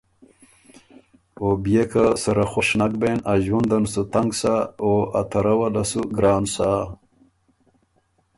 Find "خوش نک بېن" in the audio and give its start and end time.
2.51-3.19